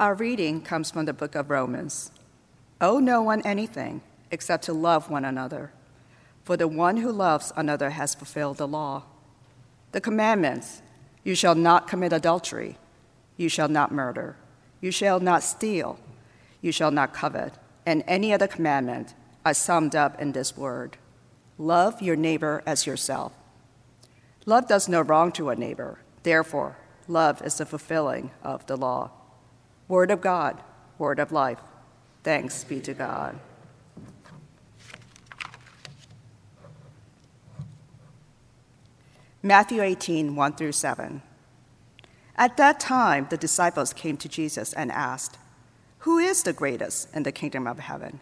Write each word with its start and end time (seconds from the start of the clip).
Our 0.00 0.14
reading 0.14 0.62
comes 0.62 0.90
from 0.90 1.04
the 1.04 1.12
book 1.12 1.34
of 1.34 1.50
Romans. 1.50 2.10
Owe 2.80 3.00
no 3.00 3.20
one 3.20 3.42
anything 3.42 4.00
except 4.30 4.64
to 4.64 4.72
love 4.72 5.10
one 5.10 5.26
another, 5.26 5.72
for 6.42 6.56
the 6.56 6.66
one 6.66 6.96
who 6.96 7.12
loves 7.12 7.52
another 7.54 7.90
has 7.90 8.14
fulfilled 8.14 8.56
the 8.56 8.66
law. 8.66 9.02
The 9.92 10.00
commandments 10.00 10.80
you 11.22 11.34
shall 11.34 11.54
not 11.54 11.86
commit 11.86 12.14
adultery, 12.14 12.78
you 13.36 13.50
shall 13.50 13.68
not 13.68 13.92
murder, 13.92 14.36
you 14.80 14.90
shall 14.90 15.20
not 15.20 15.42
steal, 15.42 15.98
you 16.62 16.72
shall 16.72 16.90
not 16.90 17.12
covet, 17.12 17.52
and 17.84 18.02
any 18.06 18.32
other 18.32 18.46
commandment 18.46 19.12
are 19.44 19.52
summed 19.52 19.94
up 19.94 20.18
in 20.18 20.32
this 20.32 20.56
word 20.56 20.96
love 21.58 22.00
your 22.00 22.16
neighbor 22.16 22.62
as 22.64 22.86
yourself. 22.86 23.34
Love 24.46 24.66
does 24.66 24.88
no 24.88 25.02
wrong 25.02 25.30
to 25.32 25.50
a 25.50 25.56
neighbor, 25.56 25.98
therefore, 26.22 26.78
love 27.06 27.42
is 27.42 27.58
the 27.58 27.66
fulfilling 27.66 28.30
of 28.42 28.64
the 28.64 28.78
law. 28.78 29.10
Word 29.90 30.12
of 30.12 30.20
God, 30.20 30.62
word 30.98 31.18
of 31.18 31.32
life. 31.32 31.58
Thanks 32.22 32.62
be 32.62 32.78
to 32.82 32.94
God. 32.94 33.36
Matthew 39.42 39.82
18, 39.82 40.36
1 40.36 40.52
through 40.52 40.70
7. 40.70 41.22
At 42.36 42.56
that 42.56 42.78
time, 42.78 43.26
the 43.30 43.36
disciples 43.36 43.92
came 43.92 44.16
to 44.18 44.28
Jesus 44.28 44.72
and 44.72 44.92
asked, 44.92 45.38
Who 45.98 46.18
is 46.18 46.44
the 46.44 46.52
greatest 46.52 47.12
in 47.12 47.24
the 47.24 47.32
kingdom 47.32 47.66
of 47.66 47.80
heaven? 47.80 48.20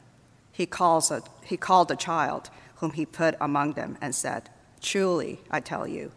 He, 0.50 0.64
calls 0.64 1.10
a, 1.10 1.23
he 1.45 1.59
called 1.59 1.90
a 1.90 1.96
child 1.96 2.48
whom 2.76 2.92
he 2.92 3.04
put 3.04 3.34
among 3.42 3.74
them 3.74 3.98
and 4.00 4.14
said, 4.14 4.48
Truly, 4.80 5.42
I 5.50 5.60
tell 5.60 5.87
you, 5.87 6.12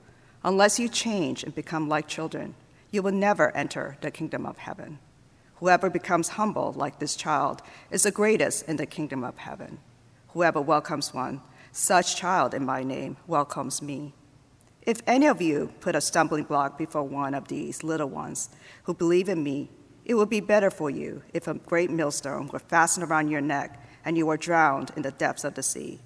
unless 0.46 0.80
you 0.80 0.88
change 0.88 1.44
and 1.44 1.54
become 1.54 1.90
like 1.90 2.08
children, 2.08 2.56
you 2.90 3.02
will 3.02 3.12
never 3.12 3.54
enter 3.54 3.98
the 4.00 4.12
kingdom 4.12 4.46
of 4.46 4.58
heaven. 4.58 5.00
Whoever 5.62 5.92
becomes 5.92 6.30
humble 6.30 6.74
like 6.74 6.98
this 6.98 7.16
child 7.16 7.62
is 7.92 8.02
the 8.02 8.10
greatest 8.10 8.68
in 8.68 8.78
the 8.78 8.88
kingdom 8.88 9.24
of 9.24 9.38
heaven. 9.38 9.78
Whoever 10.30 10.60
welcomes 10.60 11.14
one, 11.14 11.40
such 11.72 12.16
child 12.16 12.56
in 12.56 12.66
my 12.66 12.82
name, 12.82 13.18
welcomes 13.28 13.80
me. 13.80 14.16
If 14.82 15.04
any 15.06 15.28
of 15.28 15.40
you 15.40 15.72
put 15.80 15.96
a 15.96 16.02
stumbling 16.02 16.46
block 16.46 16.80
before 16.80 17.04
one 17.04 17.36
of 17.36 17.48
these 17.48 17.84
little 17.84 18.10
ones 18.10 18.50
who 18.86 18.96
believe 18.96 19.30
in 19.30 19.44
me, 19.44 19.70
it 20.04 20.16
would 20.16 20.32
be 20.32 20.40
better 20.40 20.72
for 20.72 20.90
you 20.90 21.22
if 21.32 21.48
a 21.48 21.54
great 21.54 21.92
millstone 21.92 22.48
were 22.48 22.58
fastened 22.58 23.06
around 23.06 23.28
your 23.28 23.40
neck 23.40 23.80
and 24.04 24.18
you 24.18 24.26
were 24.26 24.38
drowned 24.38 24.92
in 24.96 25.04
the 25.04 25.12
depths 25.12 25.44
of 25.44 25.54
the 25.54 25.62
sea. 25.62 26.00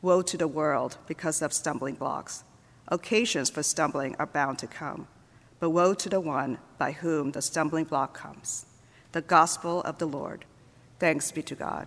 Woe 0.00 0.22
to 0.22 0.38
the 0.38 0.48
world 0.48 0.96
because 1.06 1.42
of 1.42 1.52
stumbling 1.52 1.96
blocks. 1.96 2.42
Occasions 2.88 3.50
for 3.50 3.62
stumbling 3.62 4.16
are 4.18 4.24
bound 4.24 4.58
to 4.60 4.66
come, 4.66 5.08
but 5.60 5.68
woe 5.68 5.92
to 5.92 6.08
the 6.08 6.20
one 6.20 6.56
by 6.78 6.92
whom 6.92 7.32
the 7.32 7.42
stumbling 7.42 7.84
block 7.84 8.14
comes 8.14 8.64
the 9.12 9.20
gospel 9.20 9.82
of 9.82 9.98
the 9.98 10.06
Lord. 10.06 10.44
Thanks 10.98 11.30
be 11.30 11.42
to 11.42 11.54
God. 11.54 11.86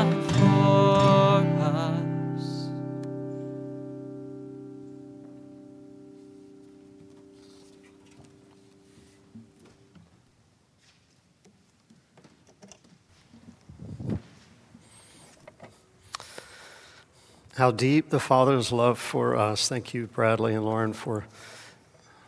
How 17.61 17.69
deep 17.69 18.09
the 18.09 18.19
Father's 18.19 18.71
love 18.71 18.97
for 18.97 19.35
us. 19.35 19.69
Thank 19.69 19.93
you, 19.93 20.07
Bradley 20.07 20.55
and 20.55 20.65
Lauren, 20.65 20.93
for 20.93 21.25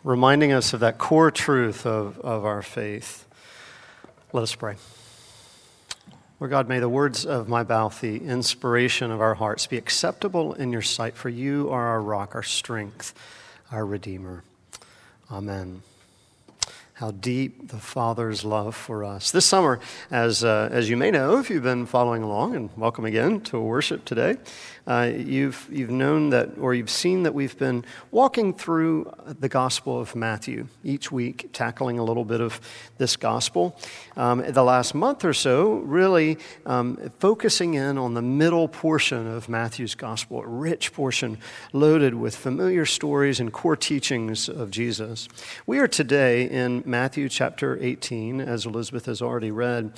reminding 0.03 0.51
us 0.51 0.73
of 0.73 0.81
that 0.81 0.99
core 0.99 1.31
truth 1.31 1.87
of, 1.87 2.19
of 2.19 2.45
our 2.45 2.61
faith. 2.61 3.25
Let 4.31 4.43
us 4.43 4.53
pray. 4.53 4.75
Lord 6.39 6.51
God, 6.51 6.69
may 6.69 6.77
the 6.77 6.87
words 6.87 7.25
of 7.25 7.49
my 7.49 7.63
mouth, 7.63 7.99
the 7.99 8.17
inspiration 8.17 9.09
of 9.09 9.21
our 9.21 9.33
hearts, 9.33 9.65
be 9.65 9.75
acceptable 9.75 10.53
in 10.53 10.71
your 10.71 10.83
sight, 10.83 11.15
for 11.15 11.29
you 11.29 11.67
are 11.71 11.87
our 11.87 12.01
rock, 12.01 12.35
our 12.35 12.43
strength, 12.43 13.15
our 13.71 13.87
Redeemer. 13.87 14.43
Amen 15.31 15.81
how 17.03 17.11
deep 17.11 17.69
the 17.69 17.79
Father's 17.79 18.45
love 18.45 18.75
for 18.75 19.03
us. 19.03 19.31
This 19.31 19.45
summer, 19.45 19.79
as, 20.11 20.43
uh, 20.43 20.69
as 20.71 20.89
you 20.89 20.95
may 20.95 21.09
know, 21.11 21.39
if 21.39 21.49
you've 21.49 21.63
been 21.63 21.85
following 21.85 22.21
along, 22.21 22.55
and 22.55 22.69
welcome 22.77 23.03
again 23.03 23.41
to 23.41 23.59
worship 23.59 24.05
today, 24.05 24.37
uh, 24.85 25.09
you've, 25.15 25.67
you've 25.71 25.89
known 25.89 26.29
that, 26.31 26.57
or 26.57 26.73
you've 26.73 26.89
seen 26.89 27.23
that 27.23 27.33
we've 27.33 27.57
been 27.57 27.85
walking 28.11 28.53
through 28.53 29.13
the 29.39 29.47
Gospel 29.47 29.99
of 29.99 30.13
Matthew 30.15 30.67
each 30.83 31.11
week, 31.11 31.49
tackling 31.53 31.99
a 31.99 32.03
little 32.03 32.25
bit 32.25 32.41
of 32.41 32.59
this 32.97 33.15
Gospel. 33.15 33.77
Um, 34.17 34.43
the 34.45 34.63
last 34.63 34.93
month 34.93 35.23
or 35.23 35.33
so, 35.33 35.75
really 35.75 36.37
um, 36.65 37.11
focusing 37.19 37.75
in 37.75 37.97
on 37.97 38.13
the 38.13 38.21
middle 38.21 38.67
portion 38.67 39.25
of 39.25 39.47
Matthew's 39.47 39.95
Gospel, 39.95 40.41
a 40.41 40.47
rich 40.47 40.91
portion 40.91 41.37
loaded 41.71 42.13
with 42.15 42.35
familiar 42.35 42.85
stories 42.85 43.39
and 43.39 43.53
core 43.53 43.77
teachings 43.77 44.49
of 44.49 44.69
Jesus. 44.69 45.29
We 45.65 45.79
are 45.79 45.87
today 45.87 46.49
in 46.49 46.83
Matthew 46.85 47.29
chapter 47.29 47.77
18, 47.81 48.41
as 48.41 48.65
Elizabeth 48.65 49.05
has 49.05 49.21
already 49.21 49.51
read. 49.51 49.93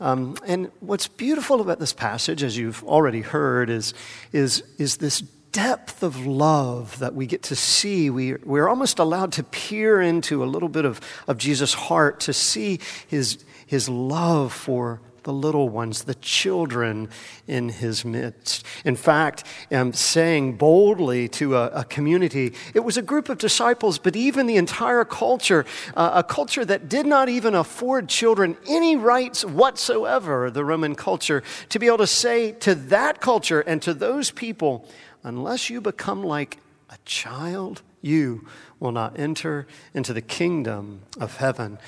Um, 0.00 0.36
and 0.46 0.70
what's 0.78 1.08
beautiful 1.08 1.60
about 1.60 1.80
this 1.80 1.92
passage, 1.92 2.44
as 2.44 2.56
you've 2.56 2.84
already 2.84 3.20
heard, 3.20 3.68
is, 3.68 3.94
is, 4.32 4.62
is 4.78 4.98
this 4.98 5.20
depth 5.52 6.02
of 6.02 6.26
love 6.26 6.98
that 6.98 7.14
we 7.14 7.26
get 7.26 7.42
to 7.44 7.56
see. 7.56 8.10
We, 8.10 8.34
we're 8.34 8.68
almost 8.68 8.98
allowed 8.98 9.32
to 9.32 9.42
peer 9.42 10.00
into 10.00 10.44
a 10.44 10.46
little 10.46 10.68
bit 10.68 10.84
of, 10.84 11.00
of 11.26 11.38
Jesus' 11.38 11.74
heart 11.74 12.20
to 12.20 12.32
see 12.32 12.80
his, 13.06 13.44
his 13.66 13.88
love 13.88 14.52
for 14.52 15.00
the 15.28 15.32
little 15.34 15.68
ones, 15.68 16.04
the 16.04 16.14
children 16.14 17.06
in 17.46 17.68
his 17.68 18.02
midst. 18.02 18.64
In 18.82 18.96
fact, 18.96 19.44
um, 19.70 19.92
saying 19.92 20.56
boldly 20.56 21.28
to 21.28 21.54
a, 21.54 21.66
a, 21.66 21.84
community, 21.84 22.54
it 22.72 22.80
was 22.80 22.96
a 22.96 23.02
group 23.02 23.28
of 23.28 23.36
disciples, 23.36 23.98
but 23.98 24.16
even 24.16 24.46
the 24.46 24.56
entire 24.56 25.04
culture, 25.04 25.66
uh, 25.94 26.12
a 26.14 26.22
culture 26.24 26.64
that 26.64 26.88
did 26.88 27.04
not 27.04 27.28
even 27.28 27.54
afford 27.54 28.08
children 28.08 28.56
any 28.66 28.96
rights 28.96 29.44
whatsoever, 29.44 30.50
the 30.50 30.64
Roman 30.64 30.94
culture, 30.94 31.42
to 31.68 31.78
be 31.78 31.88
able 31.88 31.98
to 31.98 32.06
say 32.06 32.52
to 32.52 32.74
that 32.74 33.20
culture 33.20 33.60
and 33.60 33.82
to 33.82 33.92
those 33.92 34.30
people, 34.30 34.88
unless 35.24 35.68
you 35.68 35.82
become 35.82 36.24
like 36.24 36.56
a 36.88 36.96
child, 37.04 37.82
you 38.00 38.46
will 38.78 38.92
not 38.92 39.18
enter 39.18 39.66
into 39.94 40.12
the 40.12 40.20
kingdom 40.20 41.02
of 41.20 41.36
heaven 41.36 41.78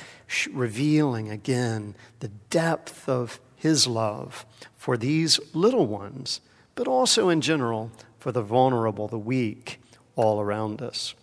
revealing 0.52 1.30
again 1.30 1.94
the 2.20 2.28
depth 2.50 3.08
of 3.08 3.40
his 3.56 3.86
love 3.86 4.46
for 4.76 4.96
these 4.96 5.38
little 5.52 5.86
ones, 5.86 6.40
but 6.74 6.88
also 6.88 7.28
in 7.28 7.40
general 7.40 7.90
for 8.18 8.32
the 8.32 8.42
vulnerable, 8.42 9.08
the 9.08 9.18
weak, 9.18 9.80
all 10.16 10.40
around 10.40 10.82
us. 10.82 11.14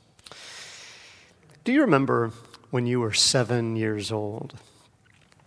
Do 1.63 1.71
you 1.73 1.81
remember 1.81 2.31
when 2.69 2.85
you 2.85 2.99
were 2.99 3.13
seven 3.13 3.75
years 3.75 4.11
old? 4.11 4.55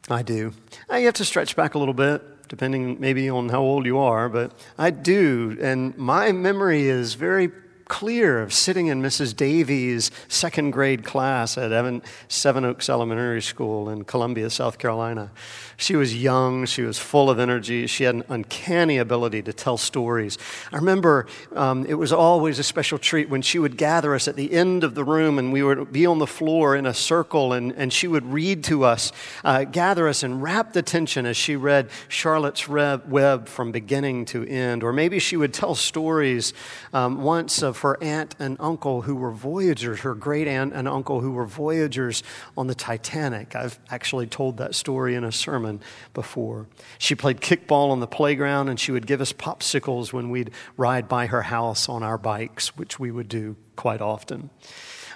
I 0.09 0.23
do. 0.23 0.53
You 0.91 1.07
have 1.07 1.15
to 1.15 1.25
stretch 1.25 1.57
back 1.57 1.75
a 1.75 1.79
little 1.79 1.95
bit, 1.95 2.49
depending 2.49 2.99
maybe 2.99 3.29
on 3.29 3.49
how 3.49 3.61
old 3.61 3.87
you 3.87 3.99
are, 3.99 4.29
but 4.29 4.53
I 4.77 4.91
do. 4.91 5.57
And 5.61 5.97
my 5.97 6.33
memory 6.33 6.89
is 6.89 7.15
very 7.15 7.51
clear 7.91 8.41
of 8.41 8.53
sitting 8.53 8.87
in 8.87 9.03
Mrs. 9.03 9.35
Davies' 9.35 10.13
second 10.29 10.71
grade 10.71 11.05
class 11.05 11.59
at 11.59 11.73
Evan, 11.73 12.03
Seven 12.29 12.65
Oaks 12.65 12.89
Elementary 12.89 13.43
School 13.43 13.91
in 13.91 14.05
Columbia, 14.05 14.49
South 14.49 14.79
Carolina. 14.79 15.33
She 15.77 15.97
was 15.97 16.15
young, 16.17 16.67
she 16.67 16.83
was 16.83 16.99
full 16.99 17.29
of 17.29 17.41
energy, 17.41 17.89
she 17.89 18.05
had 18.05 18.15
an 18.15 18.25
uncanny 18.29 18.97
ability 18.97 19.43
to 19.43 19.53
tell 19.53 19.77
stories. 19.77 20.39
I 20.73 20.77
remember 20.77 21.27
um, 21.57 21.85
it 21.85 21.95
was 21.95 22.13
always 22.13 22.61
a 22.61 22.63
special 22.63 22.97
treat 22.97 23.29
when 23.29 23.43
she 23.43 23.59
would 23.59 23.77
gather 23.77 24.15
us 24.15 24.29
at 24.29 24.37
the 24.37 24.53
end 24.53 24.85
of 24.85 24.95
the 24.95 25.03
room 25.03 25.37
and 25.37 25.53
we 25.53 25.65
would 25.65 25.93
be 25.93 26.07
on 26.07 26.21
the 26.21 26.29
floor 26.29 26.77
in 26.77 26.87
a 26.87 26.95
circle 26.95 27.53
and, 27.53 27.73
and 27.73 27.93
she 27.93 28.07
would 28.07 28.25
read 28.25 28.63
to 28.65 28.85
us, 28.85 29.11
uh, 29.43 29.65
gather 29.65 30.07
us 30.07 30.23
in 30.23 30.41
rapt 30.41 30.77
attention 30.77 31.27
as 31.27 31.37
she 31.37 31.57
read 31.57 31.91
Charlotte's 32.07 32.69
Web 32.69 33.49
from 33.49 33.73
beginning 33.73 34.27
to 34.27 34.47
end. 34.47 34.85
Or 34.85 34.93
maybe 34.93 35.19
she 35.19 35.37
would 35.37 35.53
tell 35.53 35.75
stories 35.75 36.53
um, 36.93 37.23
once 37.23 37.63
of 37.63 37.80
her 37.81 38.03
aunt 38.03 38.35
and 38.39 38.57
uncle 38.61 39.03
who 39.03 39.15
were 39.15 39.31
voyagers, 39.31 40.01
her 40.01 40.15
great 40.15 40.49
aunt 40.49 40.73
and 40.73 40.89
uncle 40.89 41.21
who 41.21 41.33
were 41.33 41.47
voyagers 41.47 42.23
on 42.57 42.67
the 42.67 42.75
Titanic. 42.75 43.55
I've 43.55 43.79
actually 43.91 44.27
told 44.27 44.57
that 44.59 44.75
story 44.75 45.15
in 45.15 45.25
a 45.25 45.33
sermon 45.33 45.81
before. 46.15 46.67
She 46.99 47.15
played 47.15 47.41
kickball 47.41 47.91
on 47.91 48.01
the 48.01 48.07
playground 48.07 48.69
and 48.69 48.79
she 48.79 48.93
would 48.93 49.07
give 49.07 49.21
us 49.21 49.33
popsicles 49.33 50.13
when 50.13 50.31
we'd 50.31 50.51
ride 50.77 51.09
by 51.09 51.27
her 51.27 51.43
house 51.43 51.89
on 51.89 52.03
our 52.03 52.19
bikes, 52.19 52.77
which 52.77 52.99
we 52.99 53.11
would 53.11 53.29
do 53.29 53.57
quite 53.77 54.01
often. 54.01 54.51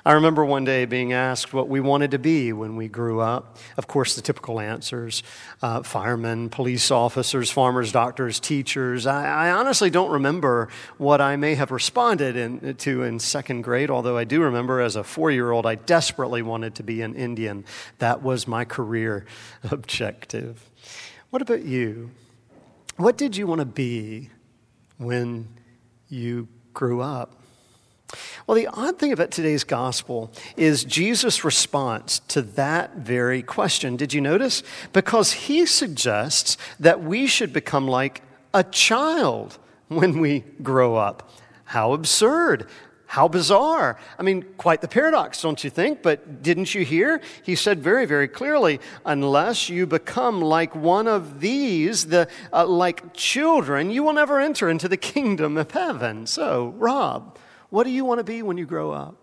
I 0.06 0.12
remember 0.12 0.44
one 0.44 0.64
day 0.64 0.84
being 0.84 1.14
asked 1.14 1.54
what 1.54 1.66
we 1.66 1.80
wanted 1.80 2.10
to 2.10 2.18
be 2.18 2.52
when 2.52 2.76
we 2.76 2.88
grew 2.88 3.20
up. 3.20 3.56
Of 3.78 3.86
course, 3.86 4.14
the 4.14 4.20
typical 4.20 4.60
answers 4.60 5.22
uh, 5.62 5.82
firemen, 5.82 6.50
police 6.50 6.90
officers, 6.90 7.50
farmers, 7.50 7.90
doctors, 7.90 8.38
teachers. 8.38 9.06
I, 9.06 9.48
I, 9.48 9.50
honestly 9.50 9.88
don't 9.88 10.10
remember 10.10 10.68
what 10.98 11.22
I 11.22 11.36
may 11.36 11.54
have 11.54 11.70
responded 11.70 12.36
in, 12.36 12.74
to 12.74 13.02
in 13.02 13.18
second 13.18 13.62
grade, 13.62 13.88
although 13.88 14.18
I 14.18 14.24
do 14.24 14.42
remember 14.42 14.82
as 14.82 14.94
a 14.94 15.02
four 15.02 15.30
year 15.30 15.50
old, 15.52 15.64
I 15.64 15.76
desperately 15.76 16.42
wanted 16.42 16.74
to 16.74 16.82
be 16.82 17.00
an 17.00 17.14
Indian. 17.14 17.64
That 17.98 18.22
was 18.22 18.46
my 18.46 18.66
career 18.66 19.24
objective. 19.70 20.68
What 21.30 21.40
about 21.40 21.62
you? 21.62 22.10
What 22.98 23.16
did 23.16 23.38
you 23.38 23.46
want 23.46 23.60
to 23.60 23.64
be 23.64 24.28
when 24.98 25.48
you 26.10 26.48
grew 26.74 27.00
up? 27.00 27.40
Well, 28.46 28.56
the 28.56 28.67
odd 28.67 28.99
thing 28.99 29.12
about 29.12 29.31
today's 29.31 29.64
gospel 29.64 30.31
is 30.56 30.85
Jesus' 30.85 31.44
response 31.44 32.19
to 32.29 32.43
that 32.43 32.96
very 32.96 33.43
question. 33.43 33.96
Did 33.96 34.12
you 34.12 34.20
notice? 34.20 34.62
Because 34.93 35.32
he 35.32 35.64
suggests 35.64 36.58
that 36.79 37.02
we 37.02 37.26
should 37.26 37.55
become 37.55 37.88
like 37.88 38.23
a 38.52 38.62
child 38.62 39.58
when 39.88 40.20
we 40.20 40.41
grow 40.62 40.96
up. 40.96 41.31
How 41.64 41.93
absurd! 41.93 42.69
How 43.06 43.29
bizarre. 43.29 43.96
I 44.19 44.23
mean, 44.23 44.43
quite 44.58 44.81
the 44.81 44.88
paradox, 44.88 45.40
don't 45.40 45.62
you 45.62 45.70
think? 45.70 46.02
But 46.02 46.43
didn't 46.43 46.75
you 46.75 46.85
hear? 46.85 47.20
He 47.44 47.55
said 47.55 47.81
very, 47.81 48.06
very 48.06 48.26
clearly 48.26 48.81
unless 49.06 49.69
you 49.69 49.87
become 49.87 50.40
like 50.40 50.75
one 50.75 51.06
of 51.06 51.38
these, 51.40 52.06
the, 52.06 52.29
uh, 52.52 52.67
like 52.67 53.14
children, 53.14 53.90
you 53.90 54.02
will 54.02 54.14
never 54.14 54.40
enter 54.40 54.69
into 54.69 54.88
the 54.88 54.97
kingdom 54.97 55.56
of 55.56 55.70
heaven. 55.70 56.26
So, 56.26 56.75
Rob, 56.76 57.38
what 57.75 57.82
do 57.82 57.91
you 57.91 58.05
want 58.05 58.21
to 58.21 58.25
be 58.25 58.41
when 58.41 58.56
you 58.56 58.67
grow 58.67 58.93
up? 58.93 59.17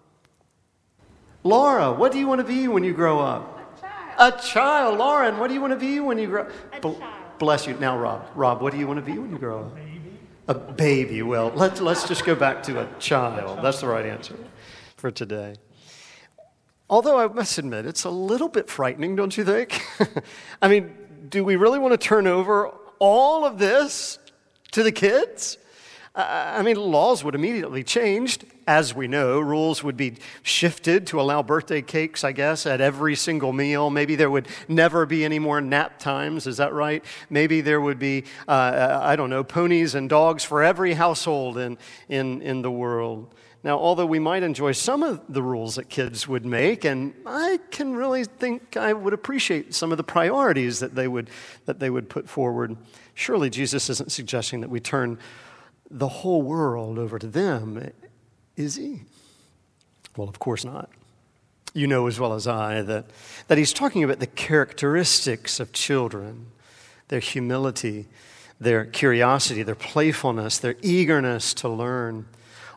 Laura, 1.42 1.94
what 1.94 2.12
do 2.12 2.20
you 2.20 2.28
want 2.28 2.42
to 2.42 2.46
be 2.46 2.68
when 2.68 2.84
you 2.84 2.92
grow 2.92 3.22
up? 3.22 3.78
A 3.78 3.82
child. 3.82 4.34
A 4.34 4.42
child. 4.46 4.98
Lauren, 4.98 5.38
what 5.38 5.48
do 5.48 5.54
you 5.54 5.62
want 5.62 5.72
to 5.72 5.80
be 5.80 6.02
when 6.02 6.18
you 6.18 6.28
grow 6.28 6.42
up? 6.42 6.52
A 6.74 6.82
child. 6.82 7.40
Bless 7.40 7.66
you. 7.66 7.76
Now, 7.76 7.98
Rob. 7.98 8.28
Rob, 8.36 8.62
what 8.62 8.74
do 8.74 8.78
you 8.78 8.88
want 8.88 9.00
to 9.00 9.10
be 9.10 9.18
when 9.18 9.32
you 9.32 9.38
grow 9.38 9.62
up? 9.62 9.76
Baby. 9.76 10.20
A 10.50 10.54
baby. 10.54 11.22
Well, 11.22 11.54
let's, 11.56 11.80
let's 11.80 12.06
just 12.06 12.26
go 12.26 12.36
back 12.36 12.62
to 12.64 12.82
a 12.82 12.90
child. 13.00 13.64
That's 13.64 13.80
the 13.80 13.88
right 13.88 14.06
answer 14.06 14.36
for 14.98 15.12
today. 15.12 15.56
Although 16.90 17.20
I 17.20 17.28
must 17.28 17.58
admit, 17.58 17.86
it's 17.86 18.04
a 18.04 18.10
little 18.10 18.50
bit 18.50 18.70
frightening, 18.70 19.16
don't 19.16 19.38
you 19.38 19.46
think? 19.46 19.82
I 20.62 20.68
mean, 20.68 20.94
do 21.30 21.46
we 21.46 21.56
really 21.56 21.80
want 21.80 21.94
to 21.94 21.98
turn 21.98 22.28
over 22.28 22.68
all 23.00 23.46
of 23.46 23.60
this 23.60 24.20
to 24.74 24.84
the 24.84 24.92
kids? 24.92 25.58
I 26.14 26.62
mean, 26.62 26.76
laws 26.76 27.24
would 27.24 27.36
immediately 27.36 27.84
change. 27.86 28.40
As 28.68 28.94
we 28.94 29.08
know, 29.08 29.40
rules 29.40 29.82
would 29.82 29.96
be 29.96 30.16
shifted 30.44 31.08
to 31.08 31.22
allow 31.22 31.42
birthday 31.42 31.82
cakes, 31.82 32.26
I 32.26 32.34
guess, 32.34 32.66
at 32.66 32.82
every 32.82 33.16
single 33.16 33.54
meal. 33.54 33.90
Maybe 33.90 34.18
there 34.18 34.30
would 34.30 34.50
never 34.68 35.06
be 35.06 35.24
any 35.24 35.40
more 35.40 35.62
nap 35.62 36.00
times. 36.00 36.48
Is 36.48 36.58
that 36.58 36.74
right? 36.74 37.04
Maybe 37.30 37.62
there 37.62 37.80
would 37.80 37.98
be, 37.98 38.26
uh, 38.46 38.52
uh, 38.52 39.00
I 39.02 39.16
don't 39.16 39.30
know, 39.30 39.44
ponies 39.44 39.96
and 39.96 40.10
dogs 40.10 40.44
for 40.44 40.62
every 40.62 40.94
household 40.94 41.58
in, 41.58 41.78
in, 42.10 42.42
in 42.42 42.62
the 42.62 42.72
world. 42.72 43.34
Now, 43.64 43.78
although 43.78 44.06
we 44.06 44.20
might 44.20 44.44
enjoy 44.44 44.74
some 44.74 45.04
of 45.04 45.22
the 45.30 45.44
rules 45.44 45.76
that 45.76 45.88
kids 45.88 46.28
would 46.28 46.46
make, 46.46 46.84
and 46.84 47.14
I 47.26 47.60
can 47.70 47.94
really 47.94 48.26
think 48.26 48.76
I 48.76 48.92
would 48.92 49.14
appreciate 49.14 49.74
some 49.74 49.92
of 49.92 49.98
the 49.98 50.04
priorities 50.04 50.80
that 50.80 50.96
they 50.96 51.08
would, 51.08 51.30
that 51.66 51.80
they 51.80 51.90
would 51.90 52.10
put 52.10 52.28
forward, 52.28 52.76
surely 53.14 53.50
Jesus 53.50 53.90
isn't 53.90 54.12
suggesting 54.12 54.62
that 54.62 54.70
we 54.70 54.80
turn 54.80 55.20
the 55.92 56.08
whole 56.08 56.42
world 56.42 56.98
over 56.98 57.20
to 57.20 57.28
them, 57.28 57.92
is 58.56 58.76
he? 58.76 59.02
Well, 60.16 60.30
of 60.30 60.40
course 60.40 60.64
not. 60.64 60.90
You 61.74 61.88
know 61.88 62.08
as 62.08 62.20
well 62.20 62.34
as 62.34 62.48
I 62.48 62.82
that, 62.82 63.06
that 63.48 63.58
he's 63.58 63.74
talking 63.74 64.04
about 64.04 64.20
the 64.20 64.28
characteristics 64.28 65.60
of 65.60 65.72
children 65.72 66.48
their 67.08 67.20
humility, 67.20 68.08
their 68.58 68.86
curiosity, 68.86 69.64
their 69.64 69.76
playfulness, 69.76 70.58
their 70.58 70.78
eagerness 70.82 71.54
to 71.54 71.68
learn. 71.68 72.26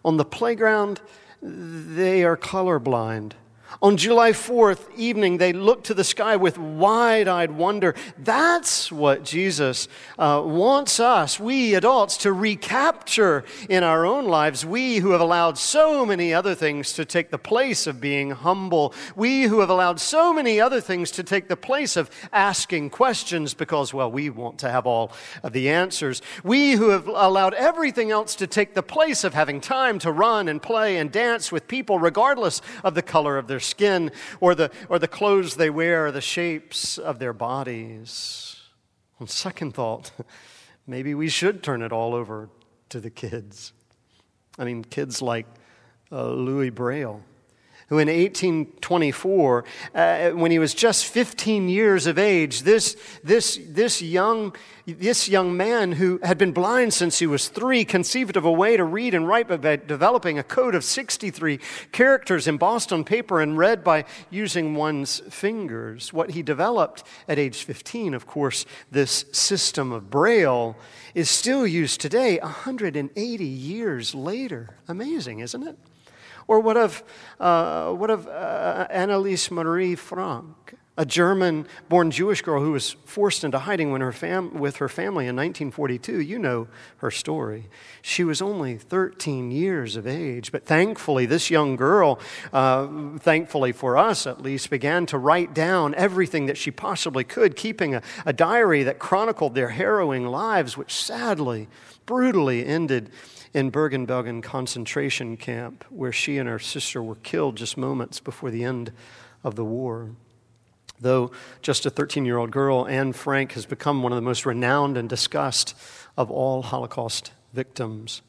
On 0.04 0.16
the 0.16 0.24
playground, 0.24 1.00
they 1.40 2.24
are 2.24 2.36
colorblind. 2.36 3.34
On 3.82 3.96
July 3.96 4.30
4th 4.30 4.86
evening, 4.96 5.38
they 5.38 5.52
looked 5.52 5.86
to 5.86 5.94
the 5.94 6.04
sky 6.04 6.36
with 6.36 6.58
wide 6.58 7.26
eyed 7.26 7.50
wonder. 7.50 7.94
That's 8.18 8.92
what 8.92 9.24
Jesus 9.24 9.88
uh, 10.18 10.42
wants 10.44 11.00
us, 11.00 11.40
we 11.40 11.74
adults, 11.74 12.16
to 12.18 12.32
recapture 12.32 13.44
in 13.68 13.82
our 13.82 14.06
own 14.06 14.26
lives. 14.26 14.64
We 14.64 14.98
who 14.98 15.10
have 15.10 15.20
allowed 15.20 15.58
so 15.58 16.06
many 16.06 16.32
other 16.32 16.54
things 16.54 16.92
to 16.92 17.04
take 17.04 17.30
the 17.30 17.38
place 17.38 17.86
of 17.86 18.00
being 18.00 18.30
humble. 18.30 18.94
We 19.16 19.44
who 19.44 19.60
have 19.60 19.70
allowed 19.70 19.98
so 19.98 20.32
many 20.32 20.60
other 20.60 20.80
things 20.80 21.10
to 21.12 21.24
take 21.24 21.48
the 21.48 21.56
place 21.56 21.96
of 21.96 22.10
asking 22.32 22.90
questions 22.90 23.54
because, 23.54 23.92
well, 23.92 24.10
we 24.10 24.30
want 24.30 24.58
to 24.60 24.70
have 24.70 24.86
all 24.86 25.12
of 25.42 25.52
the 25.52 25.68
answers. 25.68 26.22
We 26.44 26.72
who 26.72 26.90
have 26.90 27.08
allowed 27.08 27.54
everything 27.54 28.10
else 28.10 28.36
to 28.36 28.46
take 28.46 28.74
the 28.74 28.82
place 28.82 29.24
of 29.24 29.34
having 29.34 29.60
time 29.60 29.98
to 30.00 30.12
run 30.12 30.46
and 30.48 30.62
play 30.62 30.96
and 30.96 31.10
dance 31.10 31.50
with 31.50 31.66
people, 31.66 31.98
regardless 31.98 32.62
of 32.84 32.94
the 32.94 33.02
color 33.02 33.36
of 33.36 33.48
their 33.48 33.60
skin 33.64 34.12
or 34.40 34.54
the, 34.54 34.70
or 34.88 34.98
the 34.98 35.08
clothes 35.08 35.56
they 35.56 35.70
wear 35.70 36.06
or 36.06 36.12
the 36.12 36.20
shapes 36.20 36.98
of 36.98 37.18
their 37.18 37.32
bodies. 37.32 38.60
On 39.20 39.26
second 39.26 39.74
thought, 39.74 40.12
maybe 40.86 41.14
we 41.14 41.28
should 41.28 41.62
turn 41.62 41.82
it 41.82 41.92
all 41.92 42.14
over 42.14 42.48
to 42.90 43.00
the 43.00 43.10
kids. 43.10 43.72
I 44.58 44.64
mean, 44.64 44.84
kids 44.84 45.20
like 45.20 45.46
uh, 46.12 46.28
Louis 46.28 46.70
Braille 46.70 47.22
who 47.88 47.98
in 47.98 48.08
1824, 48.08 49.64
uh, 49.94 50.30
when 50.30 50.50
he 50.50 50.58
was 50.58 50.74
just 50.74 51.06
15 51.06 51.68
years 51.68 52.06
of 52.06 52.18
age, 52.18 52.62
this, 52.62 52.96
this, 53.22 53.60
this, 53.68 54.00
young, 54.00 54.54
this 54.86 55.28
young 55.28 55.56
man 55.56 55.92
who 55.92 56.18
had 56.22 56.38
been 56.38 56.52
blind 56.52 56.94
since 56.94 57.18
he 57.18 57.26
was 57.26 57.48
three 57.48 57.84
conceived 57.84 58.36
of 58.36 58.44
a 58.44 58.52
way 58.52 58.76
to 58.76 58.84
read 58.84 59.14
and 59.14 59.28
write 59.28 59.48
by 59.48 59.76
developing 59.76 60.38
a 60.38 60.42
code 60.42 60.74
of 60.74 60.82
63 60.82 61.58
characters 61.92 62.48
embossed 62.48 62.92
on 62.92 63.04
paper 63.04 63.40
and 63.40 63.58
read 63.58 63.84
by 63.84 64.04
using 64.30 64.74
one's 64.74 65.20
fingers. 65.28 66.12
What 66.12 66.30
he 66.30 66.42
developed 66.42 67.04
at 67.28 67.38
age 67.38 67.64
15, 67.64 68.14
of 68.14 68.26
course, 68.26 68.64
this 68.90 69.26
system 69.32 69.92
of 69.92 70.10
Braille 70.10 70.76
is 71.14 71.30
still 71.30 71.66
used 71.66 72.00
today, 72.00 72.38
180 72.38 73.44
years 73.44 74.14
later. 74.14 74.76
Amazing, 74.88 75.40
isn't 75.40 75.62
it? 75.62 75.78
Or 76.46 76.60
what 76.60 76.76
of, 76.76 77.02
uh, 77.40 77.92
what 77.92 78.10
of 78.10 78.26
uh, 78.26 78.86
Anneliese 78.90 79.50
Marie 79.50 79.94
Frank, 79.94 80.76
a 80.96 81.04
German 81.04 81.66
born 81.88 82.10
Jewish 82.12 82.42
girl 82.42 82.62
who 82.62 82.72
was 82.72 82.92
forced 83.04 83.42
into 83.42 83.58
hiding 83.58 83.90
when 83.90 84.00
her 84.00 84.12
fam- 84.12 84.54
with 84.60 84.76
her 84.76 84.88
family 84.88 85.26
in 85.26 85.34
1942? 85.34 86.20
You 86.20 86.38
know 86.38 86.68
her 86.98 87.10
story. 87.10 87.68
She 88.02 88.22
was 88.24 88.40
only 88.40 88.76
13 88.76 89.50
years 89.50 89.96
of 89.96 90.06
age, 90.06 90.52
but 90.52 90.64
thankfully, 90.64 91.26
this 91.26 91.50
young 91.50 91.76
girl, 91.76 92.20
uh, 92.52 92.86
thankfully 93.18 93.72
for 93.72 93.96
us 93.96 94.26
at 94.26 94.40
least, 94.40 94.70
began 94.70 95.06
to 95.06 95.18
write 95.18 95.54
down 95.54 95.94
everything 95.94 96.46
that 96.46 96.58
she 96.58 96.70
possibly 96.70 97.24
could, 97.24 97.56
keeping 97.56 97.94
a, 97.94 98.02
a 98.24 98.32
diary 98.32 98.82
that 98.84 98.98
chronicled 98.98 99.54
their 99.54 99.70
harrowing 99.70 100.26
lives, 100.26 100.76
which 100.76 100.94
sadly, 100.94 101.68
brutally 102.06 102.64
ended 102.64 103.10
in 103.54 103.70
Bergen-Belsen 103.70 104.42
concentration 104.42 105.36
camp, 105.36 105.84
where 105.88 106.12
she 106.12 106.36
and 106.38 106.48
her 106.48 106.58
sister 106.58 107.02
were 107.02 107.14
killed 107.14 107.56
just 107.56 107.76
moments 107.76 108.18
before 108.18 108.50
the 108.50 108.64
end 108.64 108.92
of 109.44 109.54
the 109.54 109.64
war. 109.64 110.10
Though 111.00 111.30
just 111.62 111.86
a 111.86 111.90
13 111.90 112.24
year 112.24 112.36
old 112.36 112.50
girl, 112.50 112.86
Anne 112.86 113.12
Frank 113.12 113.52
has 113.52 113.64
become 113.64 114.02
one 114.02 114.12
of 114.12 114.16
the 114.16 114.22
most 114.22 114.44
renowned 114.44 114.96
and 114.96 115.08
discussed 115.08 115.76
of 116.16 116.30
all 116.30 116.62
Holocaust 116.62 117.32
victims. 117.52 118.22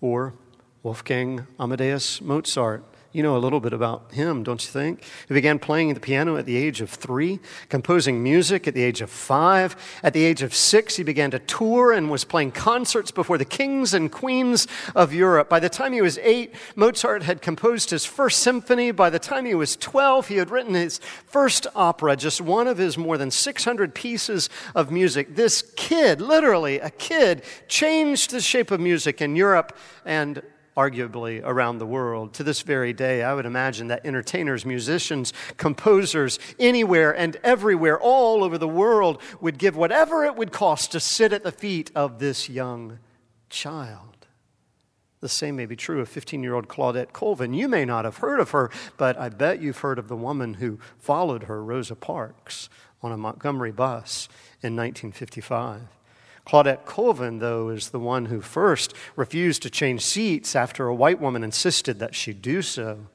Or 0.00 0.34
Wolfgang 0.82 1.46
Amadeus 1.58 2.20
Mozart 2.20 2.84
you 3.12 3.22
know 3.22 3.36
a 3.36 3.38
little 3.38 3.60
bit 3.60 3.72
about 3.72 4.12
him, 4.12 4.42
don't 4.42 4.62
you 4.62 4.70
think? 4.70 5.02
He 5.28 5.34
began 5.34 5.58
playing 5.58 5.94
the 5.94 6.00
piano 6.00 6.36
at 6.36 6.44
the 6.44 6.56
age 6.56 6.82
of 6.82 6.90
three, 6.90 7.40
composing 7.70 8.22
music 8.22 8.68
at 8.68 8.74
the 8.74 8.82
age 8.82 9.00
of 9.00 9.08
five. 9.08 9.76
At 10.02 10.12
the 10.12 10.24
age 10.24 10.42
of 10.42 10.54
six, 10.54 10.96
he 10.96 11.02
began 11.02 11.30
to 11.30 11.38
tour 11.38 11.92
and 11.92 12.10
was 12.10 12.24
playing 12.24 12.52
concerts 12.52 13.10
before 13.10 13.38
the 13.38 13.46
kings 13.46 13.94
and 13.94 14.12
queens 14.12 14.66
of 14.94 15.14
Europe. 15.14 15.48
By 15.48 15.58
the 15.58 15.70
time 15.70 15.94
he 15.94 16.02
was 16.02 16.18
eight, 16.18 16.54
Mozart 16.76 17.22
had 17.22 17.40
composed 17.40 17.90
his 17.90 18.04
first 18.04 18.40
symphony. 18.40 18.90
By 18.90 19.08
the 19.08 19.18
time 19.18 19.46
he 19.46 19.54
was 19.54 19.74
12, 19.76 20.28
he 20.28 20.36
had 20.36 20.50
written 20.50 20.74
his 20.74 20.98
first 21.26 21.66
opera, 21.74 22.14
just 22.14 22.42
one 22.42 22.68
of 22.68 22.76
his 22.76 22.98
more 22.98 23.16
than 23.16 23.30
600 23.30 23.94
pieces 23.94 24.50
of 24.74 24.90
music. 24.90 25.34
This 25.34 25.62
kid, 25.76 26.20
literally 26.20 26.78
a 26.78 26.90
kid, 26.90 27.42
changed 27.68 28.32
the 28.32 28.40
shape 28.42 28.70
of 28.70 28.80
music 28.80 29.22
in 29.22 29.34
Europe 29.34 29.74
and 30.04 30.42
arguably 30.78 31.42
around 31.44 31.78
the 31.78 31.86
world. 31.86 32.32
To 32.34 32.44
this 32.44 32.62
very 32.62 32.92
day, 32.92 33.24
I 33.24 33.34
would 33.34 33.46
imagine 33.46 33.88
that 33.88 34.06
entertainers, 34.06 34.64
musicians, 34.64 35.32
composers, 35.56 36.38
anywhere 36.60 37.10
and 37.10 37.36
everywhere, 37.42 37.98
all 37.98 38.44
over 38.44 38.56
the 38.58 38.68
world, 38.68 39.20
would 39.40 39.58
give 39.58 39.74
whatever 39.74 40.24
it 40.24 40.36
would 40.36 40.52
cost 40.52 40.92
to 40.92 41.00
sit 41.00 41.32
at 41.32 41.42
the 41.42 41.50
feet 41.50 41.90
of 41.96 42.20
this 42.20 42.48
young 42.48 43.00
child. 43.50 44.26
The 45.20 45.28
same 45.28 45.56
may 45.56 45.66
be 45.66 45.74
true 45.74 46.00
of 46.00 46.08
15 46.08 46.44
year 46.44 46.54
old 46.54 46.68
Claudette 46.68 47.12
Colvin. 47.12 47.54
You 47.54 47.66
may 47.66 47.84
not 47.84 48.04
have 48.04 48.18
heard 48.18 48.38
of 48.38 48.50
her, 48.50 48.70
but 48.96 49.18
I 49.18 49.30
bet 49.30 49.60
you've 49.60 49.78
heard 49.78 49.98
of 49.98 50.06
the 50.06 50.16
woman 50.16 50.54
who 50.54 50.78
followed 50.96 51.44
her, 51.44 51.64
Rosa 51.64 51.96
Parks, 51.96 52.68
on 53.02 53.10
a 53.10 53.16
Montgomery 53.16 53.72
bus 53.72 54.28
in 54.62 54.76
1955. 54.76 55.97
Claudette 56.48 56.86
Colvin, 56.86 57.40
though, 57.40 57.68
is 57.68 57.90
the 57.90 57.98
one 57.98 58.26
who 58.26 58.40
first 58.40 58.94
refused 59.16 59.60
to 59.62 59.70
change 59.70 60.02
seats 60.02 60.56
after 60.56 60.86
a 60.86 60.94
white 60.94 61.20
woman 61.20 61.44
insisted 61.44 61.98
that 61.98 62.14
she 62.14 62.32
do 62.32 62.62
so. 62.62 63.06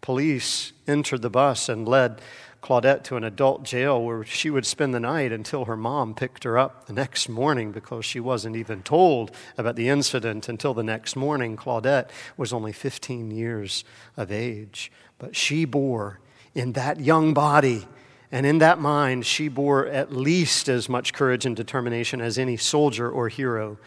Police 0.00 0.72
entered 0.88 1.22
the 1.22 1.30
bus 1.30 1.68
and 1.68 1.86
led 1.86 2.20
Claudette 2.64 3.04
to 3.04 3.16
an 3.16 3.22
adult 3.22 3.62
jail 3.62 4.02
where 4.02 4.24
she 4.24 4.50
would 4.50 4.66
spend 4.66 4.92
the 4.92 4.98
night 4.98 5.30
until 5.30 5.66
her 5.66 5.76
mom 5.76 6.14
picked 6.14 6.42
her 6.42 6.58
up 6.58 6.86
the 6.86 6.92
next 6.92 7.28
morning 7.28 7.70
because 7.70 8.04
she 8.04 8.18
wasn't 8.18 8.56
even 8.56 8.82
told 8.82 9.30
about 9.56 9.76
the 9.76 9.88
incident 9.88 10.48
until 10.48 10.74
the 10.74 10.82
next 10.82 11.14
morning. 11.14 11.56
Claudette 11.56 12.10
was 12.36 12.52
only 12.52 12.72
15 12.72 13.30
years 13.30 13.84
of 14.16 14.32
age, 14.32 14.90
but 15.18 15.36
she 15.36 15.64
bore 15.64 16.18
in 16.56 16.72
that 16.72 16.98
young 16.98 17.34
body 17.34 17.86
and 18.32 18.46
in 18.46 18.58
that 18.58 18.80
mind, 18.80 19.26
she 19.26 19.48
bore 19.48 19.86
at 19.86 20.12
least 20.12 20.68
as 20.68 20.88
much 20.88 21.12
courage 21.12 21.46
and 21.46 21.54
determination 21.54 22.20
as 22.20 22.38
any 22.38 22.56
soldier 22.56 23.10
or 23.10 23.28
hero 23.28 23.78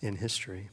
in 0.00 0.16
history. 0.16 0.70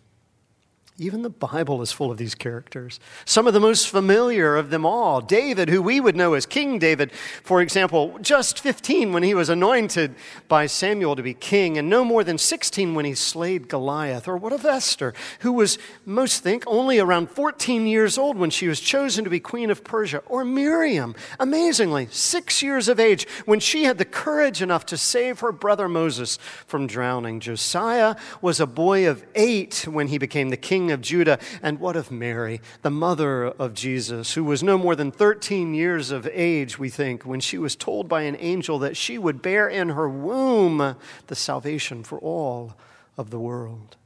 Even 0.99 1.21
the 1.21 1.29
Bible 1.29 1.83
is 1.83 1.91
full 1.91 2.09
of 2.09 2.17
these 2.17 2.33
characters. 2.33 2.99
Some 3.23 3.45
of 3.45 3.53
the 3.53 3.59
most 3.59 3.87
familiar 3.87 4.55
of 4.55 4.71
them 4.71 4.83
all. 4.83 5.21
David, 5.21 5.69
who 5.69 5.79
we 5.79 5.99
would 5.99 6.15
know 6.15 6.33
as 6.33 6.47
King 6.47 6.79
David, 6.79 7.11
for 7.43 7.61
example, 7.61 8.17
just 8.19 8.59
15 8.59 9.13
when 9.13 9.21
he 9.21 9.35
was 9.35 9.47
anointed 9.47 10.15
by 10.47 10.65
Samuel 10.65 11.15
to 11.15 11.21
be 11.21 11.35
king, 11.35 11.77
and 11.77 11.87
no 11.87 12.03
more 12.03 12.23
than 12.23 12.39
16 12.39 12.95
when 12.95 13.05
he 13.05 13.13
slayed 13.13 13.67
Goliath. 13.67 14.27
Or 14.27 14.37
what 14.37 14.51
of 14.51 14.65
Esther, 14.65 15.13
who 15.41 15.53
was, 15.53 15.77
most 16.03 16.41
think, 16.41 16.63
only 16.65 16.97
around 16.97 17.29
14 17.29 17.85
years 17.85 18.17
old 18.17 18.35
when 18.35 18.49
she 18.49 18.67
was 18.67 18.79
chosen 18.79 19.23
to 19.23 19.29
be 19.29 19.39
queen 19.39 19.69
of 19.69 19.83
Persia. 19.83 20.23
Or 20.25 20.43
Miriam, 20.43 21.13
amazingly, 21.39 22.07
six 22.09 22.63
years 22.63 22.87
of 22.87 22.99
age 22.99 23.27
when 23.45 23.59
she 23.59 23.83
had 23.83 23.99
the 23.99 24.05
courage 24.05 24.63
enough 24.63 24.87
to 24.87 24.97
save 24.97 25.41
her 25.41 25.51
brother 25.51 25.87
Moses 25.87 26.39
from 26.65 26.87
drowning. 26.87 27.39
Josiah 27.39 28.15
was 28.41 28.59
a 28.59 28.65
boy 28.65 29.07
of 29.07 29.23
eight 29.35 29.87
when 29.87 30.07
he 30.07 30.17
became 30.17 30.49
the 30.49 30.57
king 30.57 30.86
king 30.87 30.93
of 30.93 31.01
Judah. 31.01 31.39
And 31.61 31.79
what 31.79 31.95
of 31.95 32.11
Mary, 32.11 32.61
the 32.81 32.89
mother 32.89 33.45
of 33.45 33.73
Jesus, 33.73 34.33
who 34.33 34.43
was 34.43 34.63
no 34.63 34.77
more 34.77 34.95
than 34.95 35.11
13 35.11 35.73
years 35.73 36.11
of 36.11 36.27
age, 36.31 36.79
we 36.79 36.89
think, 36.89 37.23
when 37.23 37.39
she 37.39 37.57
was 37.57 37.75
told 37.75 38.07
by 38.07 38.21
an 38.21 38.37
angel 38.39 38.79
that 38.79 38.95
she 38.95 39.17
would 39.17 39.41
bear 39.41 39.67
in 39.67 39.89
her 39.89 40.09
womb 40.09 40.95
the 41.27 41.35
salvation 41.35 42.03
for 42.03 42.19
all 42.19 42.75
of 43.17 43.29
the 43.29 43.39
world? 43.39 43.97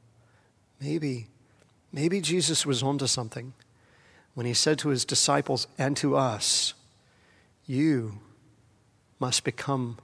Maybe, 0.80 1.28
maybe 1.94 2.20
Jesus 2.20 2.66
was 2.66 2.82
onto 2.82 3.06
something 3.06 3.54
when 4.34 4.48
he 4.48 4.54
said 4.54 4.80
to 4.80 4.90
his 4.90 5.06
disciples 5.06 5.68
and 5.78 5.96
to 5.98 6.16
us, 6.16 6.74
You 7.68 8.20
must 9.20 9.44
become 9.44 10.00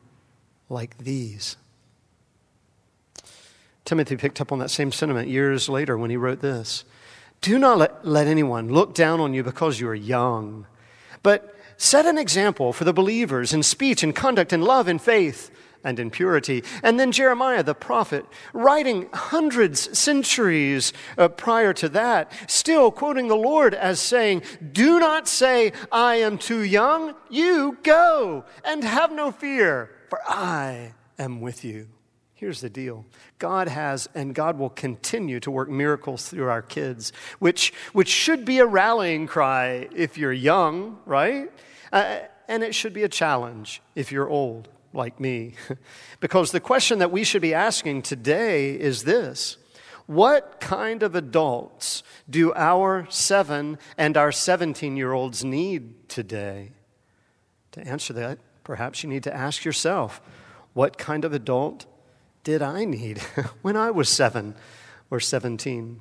like 0.70 0.98
these. 1.00 1.58
Timothy 3.88 4.18
picked 4.18 4.42
up 4.42 4.52
on 4.52 4.60
that 4.60 4.70
same 4.70 4.92
sentiment 4.92 5.30
years 5.30 5.70
later 5.70 5.98
when 5.98 6.10
he 6.10 6.18
wrote 6.18 6.42
this 6.42 6.84
Do 7.40 7.58
not 7.58 7.78
let, 7.78 8.06
let 8.06 8.28
anyone 8.28 8.68
look 8.68 8.94
down 8.94 9.22
on 9.22 9.34
you 9.34 9.44
because 9.44 9.80
you 9.80 9.88
are 9.88 9.96
young, 9.96 10.68
but 11.24 11.56
set 11.78 12.06
an 12.06 12.18
example 12.18 12.74
for 12.74 12.84
the 12.84 12.92
believers 12.92 13.54
in 13.54 13.64
speech 13.64 14.04
and 14.04 14.14
conduct 14.14 14.52
and 14.52 14.62
love 14.62 14.90
and 14.90 15.02
faith 15.02 15.52
and 15.86 16.02
in 16.02 16.12
purity. 16.12 16.66
And 16.84 17.00
then 17.00 17.14
Jeremiah 17.14 17.64
the 17.64 17.74
prophet, 17.74 18.26
writing 18.52 19.08
hundreds, 19.14 19.98
centuries 19.98 20.92
uh, 21.18 21.30
prior 21.30 21.72
to 21.76 21.88
that, 21.88 22.30
still 22.48 22.92
quoting 22.92 23.30
the 23.30 23.38
Lord 23.38 23.74
as 23.74 24.02
saying, 24.02 24.42
Do 24.74 25.00
not 25.00 25.30
say, 25.30 25.72
I 25.94 26.16
am 26.16 26.38
too 26.38 26.62
young. 26.62 27.16
You 27.30 27.78
go 27.84 28.44
and 28.66 28.84
have 28.84 29.14
no 29.14 29.32
fear, 29.32 29.92
for 30.10 30.20
I 30.28 30.94
am 31.18 31.40
with 31.40 31.64
you. 31.64 31.88
Here's 32.38 32.62
the 32.62 32.70
deal 32.70 33.04
God 33.40 33.68
has 33.68 34.08
and 34.14 34.34
God 34.36 34.60
will 34.60 34.70
continue 34.70 35.40
to 35.40 35.50
work 35.50 35.70
miracles 35.70 36.30
through 36.30 36.48
our 36.50 36.62
kids, 36.62 37.12
which, 37.40 37.74
which 37.94 38.10
should 38.10 38.46
be 38.46 38.60
a 38.60 38.66
rallying 38.66 39.26
cry 39.26 39.90
if 39.96 40.20
you're 40.20 40.32
young, 40.32 41.00
right? 41.08 41.52
Uh, 41.92 42.20
and 42.48 42.62
it 42.62 42.76
should 42.76 42.94
be 42.94 43.02
a 43.02 43.10
challenge 43.10 43.82
if 43.96 44.12
you're 44.12 44.30
old, 44.30 44.70
like 44.94 45.20
me. 45.20 45.56
because 46.20 46.52
the 46.52 46.60
question 46.60 47.00
that 47.00 47.12
we 47.12 47.24
should 47.24 47.42
be 47.42 47.56
asking 47.56 48.04
today 48.04 48.74
is 48.74 49.04
this 49.04 49.58
What 50.06 50.60
kind 50.60 51.02
of 51.02 51.16
adults 51.16 52.04
do 52.30 52.54
our 52.54 53.08
seven 53.10 53.80
and 53.98 54.16
our 54.16 54.32
17 54.32 54.96
year 54.96 55.12
olds 55.12 55.44
need 55.44 56.08
today? 56.08 56.74
To 57.72 57.82
answer 57.82 58.14
that, 58.14 58.38
perhaps 58.64 59.02
you 59.02 59.10
need 59.10 59.24
to 59.24 59.36
ask 59.36 59.66
yourself 59.66 60.22
what 60.74 61.00
kind 61.00 61.26
of 61.26 61.34
adult 61.34 61.88
did 62.48 62.62
I 62.62 62.86
need 62.86 63.18
when 63.62 63.76
I 63.76 63.92
was 63.92 64.08
seven 64.08 64.56
or 65.12 65.20
17? 65.20 66.00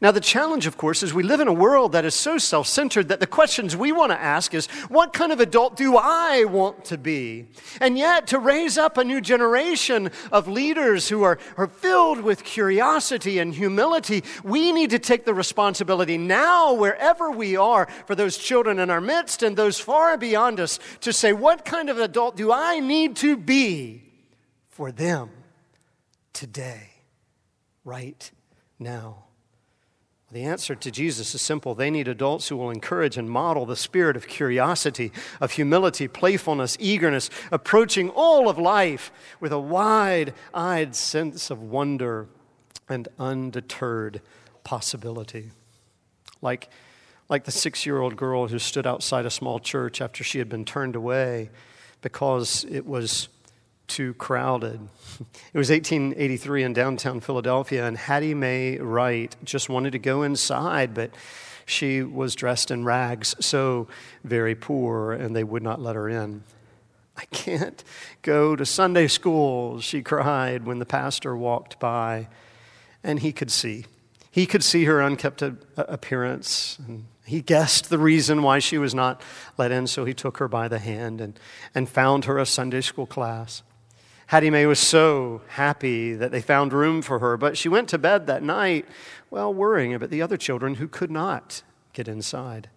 Now, 0.00 0.10
the 0.10 0.18
challenge, 0.18 0.66
of 0.66 0.76
course, 0.76 1.04
is 1.04 1.14
we 1.14 1.22
live 1.22 1.38
in 1.38 1.46
a 1.46 1.52
world 1.52 1.92
that 1.92 2.04
is 2.04 2.16
so 2.16 2.36
self 2.36 2.66
centered 2.66 3.06
that 3.10 3.20
the 3.20 3.28
questions 3.28 3.76
we 3.76 3.92
want 3.92 4.10
to 4.10 4.20
ask 4.20 4.54
is 4.54 4.66
what 4.88 5.12
kind 5.12 5.30
of 5.30 5.38
adult 5.38 5.76
do 5.76 5.96
I 5.96 6.46
want 6.46 6.84
to 6.86 6.98
be? 6.98 7.46
And 7.80 7.96
yet, 7.96 8.26
to 8.28 8.40
raise 8.40 8.76
up 8.76 8.98
a 8.98 9.04
new 9.04 9.20
generation 9.20 10.10
of 10.32 10.48
leaders 10.48 11.08
who 11.08 11.22
are, 11.22 11.38
are 11.56 11.68
filled 11.68 12.22
with 12.22 12.42
curiosity 12.42 13.38
and 13.38 13.54
humility, 13.54 14.24
we 14.42 14.72
need 14.72 14.90
to 14.90 14.98
take 14.98 15.24
the 15.24 15.34
responsibility 15.34 16.18
now, 16.18 16.72
wherever 16.72 17.30
we 17.30 17.54
are, 17.56 17.86
for 18.08 18.16
those 18.16 18.36
children 18.36 18.80
in 18.80 18.90
our 18.90 19.00
midst 19.00 19.44
and 19.44 19.56
those 19.56 19.78
far 19.78 20.18
beyond 20.18 20.58
us, 20.58 20.80
to 21.02 21.12
say, 21.12 21.32
what 21.32 21.64
kind 21.64 21.88
of 21.88 21.98
adult 21.98 22.34
do 22.34 22.50
I 22.50 22.80
need 22.80 23.14
to 23.18 23.36
be 23.36 24.02
for 24.68 24.90
them? 24.90 25.30
Today, 26.32 26.90
right 27.84 28.30
now? 28.78 29.24
The 30.32 30.44
answer 30.44 30.74
to 30.74 30.90
Jesus 30.90 31.34
is 31.34 31.42
simple. 31.42 31.74
They 31.74 31.90
need 31.90 32.08
adults 32.08 32.48
who 32.48 32.56
will 32.56 32.70
encourage 32.70 33.18
and 33.18 33.28
model 33.28 33.66
the 33.66 33.76
spirit 33.76 34.16
of 34.16 34.26
curiosity, 34.26 35.12
of 35.42 35.52
humility, 35.52 36.08
playfulness, 36.08 36.78
eagerness, 36.80 37.28
approaching 37.50 38.08
all 38.08 38.48
of 38.48 38.56
life 38.56 39.12
with 39.40 39.52
a 39.52 39.60
wide 39.60 40.32
eyed 40.54 40.96
sense 40.96 41.50
of 41.50 41.62
wonder 41.62 42.28
and 42.88 43.08
undeterred 43.18 44.22
possibility. 44.64 45.50
Like, 46.40 46.70
like 47.28 47.44
the 47.44 47.50
six 47.50 47.84
year 47.84 48.00
old 48.00 48.16
girl 48.16 48.48
who 48.48 48.58
stood 48.58 48.86
outside 48.86 49.26
a 49.26 49.30
small 49.30 49.58
church 49.58 50.00
after 50.00 50.24
she 50.24 50.38
had 50.38 50.48
been 50.48 50.64
turned 50.64 50.96
away 50.96 51.50
because 52.00 52.64
it 52.70 52.86
was 52.86 53.28
too 53.92 54.14
crowded. 54.14 54.80
It 55.54 55.58
was 55.58 55.70
1883 55.70 56.62
in 56.64 56.72
downtown 56.72 57.20
Philadelphia, 57.20 57.86
and 57.86 57.96
Hattie 57.96 58.34
Mae 58.34 58.78
Wright 58.78 59.36
just 59.44 59.68
wanted 59.68 59.92
to 59.92 59.98
go 59.98 60.22
inside, 60.22 60.94
but 60.94 61.10
she 61.66 62.02
was 62.02 62.34
dressed 62.34 62.70
in 62.70 62.84
rags, 62.84 63.36
so 63.38 63.86
very 64.24 64.54
poor, 64.54 65.12
and 65.12 65.36
they 65.36 65.44
would 65.44 65.62
not 65.62 65.80
let 65.80 65.94
her 65.94 66.08
in. 66.08 66.42
I 67.16 67.26
can't 67.26 67.84
go 68.22 68.56
to 68.56 68.64
Sunday 68.64 69.06
school, 69.06 69.80
she 69.80 70.02
cried 70.02 70.64
when 70.66 70.78
the 70.78 70.86
pastor 70.86 71.36
walked 71.36 71.78
by, 71.78 72.28
and 73.04 73.20
he 73.20 73.32
could 73.32 73.50
see. 73.50 73.84
He 74.30 74.46
could 74.46 74.64
see 74.64 74.86
her 74.86 75.00
unkept 75.00 75.42
appearance 75.76 76.78
and 76.88 77.04
He 77.26 77.42
guessed 77.42 77.90
the 77.90 77.98
reason 77.98 78.42
why 78.42 78.58
she 78.58 78.78
was 78.78 78.94
not 78.94 79.20
let 79.56 79.70
in, 79.70 79.86
so 79.86 80.04
he 80.04 80.14
took 80.14 80.38
her 80.38 80.48
by 80.48 80.68
the 80.68 80.78
hand 80.78 81.20
and, 81.20 81.38
and 81.74 81.88
found 81.88 82.24
her 82.24 82.38
a 82.38 82.46
Sunday 82.46 82.80
school 82.80 83.06
class. 83.06 83.62
Hattie 84.28 84.50
Mae 84.50 84.66
was 84.66 84.78
so 84.78 85.42
happy 85.48 86.14
that 86.14 86.30
they 86.30 86.40
found 86.40 86.72
room 86.72 87.02
for 87.02 87.18
her, 87.18 87.36
but 87.36 87.56
she 87.56 87.68
went 87.68 87.88
to 87.90 87.98
bed 87.98 88.26
that 88.26 88.42
night, 88.42 88.86
well, 89.30 89.52
worrying 89.52 89.94
about 89.94 90.10
the 90.10 90.22
other 90.22 90.36
children 90.36 90.76
who 90.76 90.88
could 90.88 91.10
not 91.10 91.62
get 91.92 92.08
inside. 92.08 92.70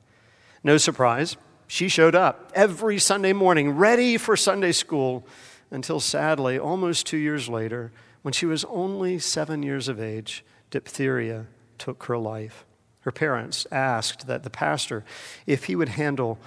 No 0.64 0.78
surprise, 0.78 1.38
she 1.68 1.88
showed 1.88 2.16
up 2.16 2.52
every 2.54 3.00
Sunday 3.00 3.34
morning, 3.34 3.72
ready 3.72 4.18
for 4.18 4.36
Sunday 4.36 4.72
school, 4.72 5.26
until 5.72 6.00
sadly, 6.00 6.60
almost 6.60 7.06
two 7.06 7.18
years 7.18 7.50
later, 7.50 7.92
when 8.22 8.34
she 8.34 8.46
was 8.46 8.66
only 8.66 9.20
seven 9.20 9.64
years 9.64 9.88
of 9.88 10.00
age, 10.00 10.44
diphtheria 10.72 11.48
took 11.78 12.04
her 12.04 12.18
life. 12.18 12.66
Her 13.02 13.12
parents 13.12 13.68
asked 13.72 14.28
that 14.28 14.44
the 14.44 14.50
pastor 14.50 15.06
if 15.46 15.66
he 15.66 15.76
would 15.76 15.90
handle 15.90 16.40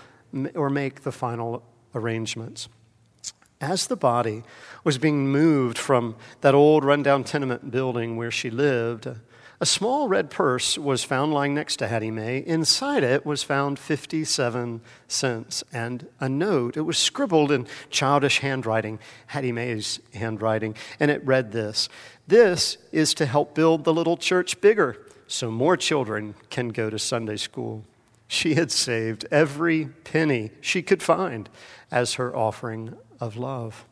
or 0.54 0.68
make 0.70 1.02
the 1.02 1.12
final 1.12 1.62
arrangements. 1.94 2.68
As 3.60 3.88
the 3.88 3.96
body 3.96 4.44
was 4.84 4.98
being 4.98 5.28
moved 5.28 5.78
from 5.78 6.14
that 6.42 6.54
old 6.54 6.84
rundown 6.84 7.24
tenement 7.24 7.70
building 7.70 8.16
where 8.16 8.30
she 8.30 8.50
lived, 8.50 9.08
a 9.60 9.66
small 9.66 10.06
red 10.06 10.30
purse 10.30 10.78
was 10.78 11.02
found 11.02 11.34
lying 11.34 11.52
next 11.54 11.76
to 11.78 11.88
Hattie 11.88 12.12
Mae. 12.12 12.38
Inside 12.38 13.02
it 13.02 13.26
was 13.26 13.42
found 13.42 13.80
57 13.80 14.80
cents 15.08 15.64
and 15.72 16.06
a 16.20 16.28
note. 16.28 16.76
It 16.76 16.82
was 16.82 16.96
scribbled 16.96 17.50
in 17.50 17.66
childish 17.90 18.38
handwriting, 18.38 19.00
Hattie 19.26 19.50
Mae's 19.50 19.98
handwriting, 20.14 20.76
and 21.00 21.10
it 21.10 21.26
read 21.26 21.50
this 21.50 21.88
This 22.28 22.78
is 22.92 23.12
to 23.14 23.26
help 23.26 23.56
build 23.56 23.82
the 23.82 23.92
little 23.92 24.16
church 24.16 24.60
bigger 24.60 25.04
so 25.26 25.50
more 25.50 25.76
children 25.76 26.36
can 26.50 26.68
go 26.68 26.88
to 26.88 26.98
Sunday 26.98 27.36
school. 27.36 27.82
She 28.28 28.54
had 28.54 28.70
saved 28.70 29.26
every 29.30 29.86
penny 30.04 30.50
she 30.60 30.82
could 30.82 31.02
find 31.02 31.48
as 31.90 32.14
her 32.14 32.36
offering 32.36 32.94
of 33.20 33.36
love. 33.36 33.86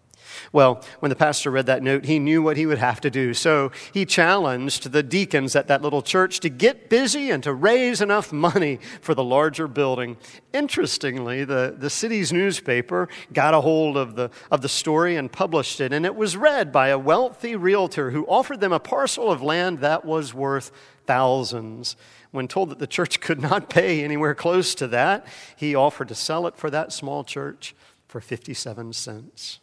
Well, 0.53 0.85
when 1.01 1.11
the 1.11 1.17
pastor 1.17 1.51
read 1.51 1.67
that 1.67 1.83
note, 1.83 2.05
he 2.05 2.19
knew 2.19 2.43
what 2.43 2.57
he 2.57 2.67
would 2.67 2.79
have 2.79 3.01
to 3.03 3.11
do. 3.11 3.35
So 3.35 3.71
he 3.93 4.05
challenged 4.05 4.91
the 4.91 5.03
deacons 5.03 5.57
at 5.57 5.69
that 5.69 5.83
little 5.83 6.03
church 6.03 6.41
to 6.41 6.49
get 6.49 6.91
busy 6.91 7.31
and 7.31 7.43
to 7.45 7.55
raise 7.55 8.01
enough 8.01 8.33
money 8.33 8.79
for 9.01 9.15
the 9.15 9.25
larger 9.25 9.69
building. 9.69 10.17
Interestingly, 10.53 11.45
the, 11.45 11.75
the 11.77 11.91
city's 11.91 12.33
newspaper 12.33 13.09
got 13.33 13.55
a 13.55 13.61
hold 13.61 13.97
of 13.97 14.17
the, 14.17 14.31
of 14.51 14.63
the 14.63 14.69
story 14.69 15.17
and 15.17 15.31
published 15.31 15.81
it, 15.81 15.93
and 15.93 16.05
it 16.05 16.17
was 16.17 16.37
read 16.37 16.73
by 16.73 16.89
a 16.89 16.99
wealthy 16.99 17.57
realtor 17.57 18.11
who 18.11 18.27
offered 18.27 18.61
them 18.61 18.73
a 18.73 18.81
parcel 18.81 19.31
of 19.31 19.43
land 19.43 19.79
that 19.81 20.05
was 20.05 20.35
worth 20.35 20.71
thousands. 21.07 21.97
When 22.37 22.49
told 22.49 22.69
that 22.69 22.79
the 22.79 22.87
church 22.87 23.21
could 23.23 23.41
not 23.41 23.71
pay 23.71 24.05
anywhere 24.05 24.35
close 24.35 24.75
to 24.75 24.87
that, 24.89 25.27
he 25.57 25.75
offered 25.75 26.09
to 26.09 26.15
sell 26.15 26.47
it 26.47 26.55
for 26.55 26.69
that 26.69 26.93
small 26.93 27.25
church 27.25 27.75
for 28.07 28.21
57 28.21 28.93
cents. 28.93 29.59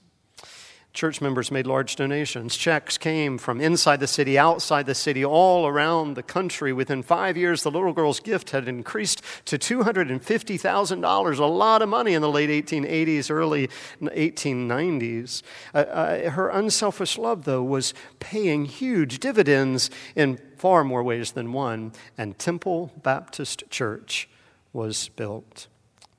Church 0.94 1.22
members 1.22 1.50
made 1.50 1.66
large 1.66 1.96
donations. 1.96 2.56
Checks 2.56 3.00
came 3.00 3.40
from 3.40 3.60
inside 3.60 4.00
the 4.00 4.06
city, 4.06 4.38
outside 4.38 4.86
the 4.86 4.94
city, 4.94 5.26
all 5.26 5.66
around 5.66 6.14
the 6.14 6.22
country. 6.22 6.72
Within 6.72 7.02
five 7.02 7.36
years, 7.36 7.64
the 7.64 7.72
little 7.72 7.94
girl's 7.94 8.20
gift 8.20 8.52
had 8.52 8.68
increased 8.68 9.24
to 9.46 9.58
$250,000, 9.58 11.40
a 11.40 11.46
lot 11.46 11.82
of 11.82 11.90
money 11.90 12.14
in 12.14 12.22
the 12.22 12.30
late 12.30 12.52
1880s, 12.52 13.32
early 13.32 13.70
1890s. 14.04 15.42
Uh, 15.74 15.78
uh, 15.78 16.30
her 16.30 16.50
unselfish 16.50 17.18
love, 17.18 17.46
though, 17.46 17.64
was 17.64 17.96
paying 18.20 18.66
huge 18.66 19.18
dividends 19.18 19.90
in 20.16 20.40
far 20.58 20.84
more 20.84 21.02
ways 21.02 21.32
than 21.32 21.54
one, 21.54 21.92
and 22.20 22.38
Temple 22.38 22.92
Baptist 23.02 23.64
Church 23.72 24.30
was 24.74 25.10
built. 25.10 25.66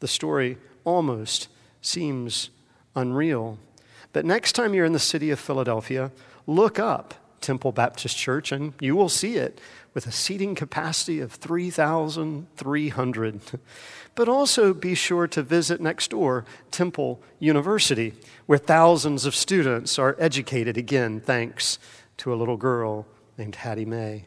The 0.01 0.09
story 0.09 0.59
almost 0.85 1.47
seems 1.81 2.51
unreal. 2.97 3.59
But 4.15 4.25
next 4.25 4.53
time 4.53 4.73
you're 4.73 4.87
in 4.87 4.93
the 4.93 5.01
city 5.01 5.33
of 5.33 5.41
Philadelphia, 5.41 6.13
look 6.47 6.79
up 6.79 7.15
Temple 7.41 7.73
Baptist 7.73 8.17
Church 8.17 8.53
and 8.53 8.73
you 8.81 8.95
will 8.95 9.09
see 9.09 9.35
it 9.35 9.61
with 9.93 10.07
a 10.07 10.13
seating 10.13 10.55
capacity 10.55 11.19
of 11.21 11.33
3,300. 11.33 13.41
But 14.17 14.29
also 14.29 14.73
be 14.73 14.95
sure 14.95 15.27
to 15.27 15.43
visit 15.43 15.81
next 15.81 16.13
door 16.13 16.45
Temple 16.71 17.21
University, 17.41 18.15
where 18.47 18.59
thousands 18.59 19.27
of 19.27 19.35
students 19.35 19.99
are 19.99 20.15
educated 20.21 20.77
again 20.77 21.21
thanks 21.21 21.81
to 22.19 22.33
a 22.33 22.37
little 22.37 22.57
girl 22.57 23.09
named 23.37 23.57
Hattie 23.57 23.85
Mae. 23.85 24.27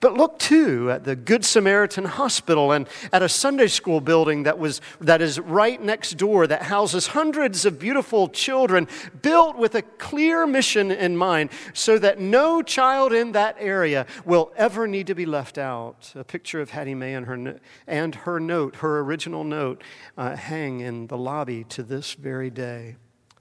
But 0.00 0.14
look 0.14 0.38
too 0.38 0.90
at 0.90 1.04
the 1.04 1.16
Good 1.16 1.44
Samaritan 1.44 2.04
Hospital 2.04 2.72
and 2.72 2.88
at 3.12 3.22
a 3.22 3.28
Sunday 3.28 3.68
school 3.68 4.00
building 4.00 4.44
that, 4.44 4.58
was, 4.58 4.80
that 5.00 5.22
is 5.22 5.40
right 5.40 5.80
next 5.82 6.12
door 6.16 6.46
that 6.46 6.62
houses 6.62 7.08
hundreds 7.08 7.64
of 7.64 7.78
beautiful 7.78 8.28
children 8.28 8.88
built 9.22 9.56
with 9.56 9.74
a 9.74 9.82
clear 9.82 10.46
mission 10.46 10.90
in 10.90 11.16
mind 11.16 11.50
so 11.72 11.98
that 11.98 12.20
no 12.20 12.62
child 12.62 13.12
in 13.12 13.32
that 13.32 13.56
area 13.58 14.06
will 14.24 14.52
ever 14.56 14.86
need 14.86 15.06
to 15.06 15.14
be 15.14 15.26
left 15.26 15.58
out. 15.58 16.12
A 16.14 16.24
picture 16.24 16.60
of 16.60 16.70
Hattie 16.70 16.94
Mae 16.94 17.14
and 17.14 17.26
her, 17.26 17.60
and 17.86 18.14
her 18.14 18.38
note, 18.38 18.76
her 18.76 19.00
original 19.00 19.44
note, 19.44 19.82
uh, 20.16 20.36
hang 20.36 20.80
in 20.80 21.06
the 21.06 21.18
lobby 21.18 21.64
to 21.64 21.82
this 21.82 22.14
very 22.14 22.50
day. 22.50 22.96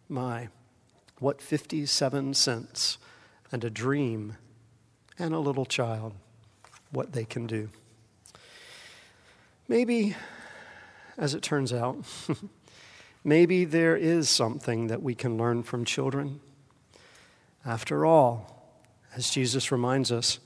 My, 0.09 0.49
what 1.19 1.41
57 1.41 2.33
cents 2.33 2.97
and 3.51 3.63
a 3.63 3.69
dream 3.69 4.37
and 5.19 5.33
a 5.33 5.39
little 5.39 5.65
child 5.65 6.13
what 6.91 7.13
they 7.13 7.25
can 7.25 7.47
do. 7.47 7.69
Maybe, 9.67 10.15
as 11.17 11.33
it 11.33 11.41
turns 11.41 11.73
out, 11.73 11.97
maybe 13.23 13.65
there 13.65 13.97
is 13.97 14.29
something 14.29 14.87
that 14.87 15.03
we 15.03 15.13
can 15.13 15.37
learn 15.37 15.63
from 15.63 15.83
children. 15.83 16.39
After 17.65 18.05
all, 18.05 18.71
as 19.15 19.29
Jesus 19.29 19.71
reminds 19.71 20.11
us, 20.11 20.39